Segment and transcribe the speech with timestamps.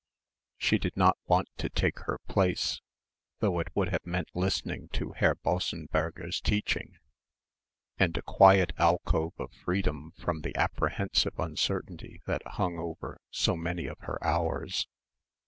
[0.57, 2.81] She did not want to take her place,
[3.37, 6.97] though it would have meant listening to Herr Bossenberger's teaching
[7.99, 13.85] and a quiet alcove of freedom from the apprehensive uncertainty that hung over so many
[13.85, 14.87] of her hours.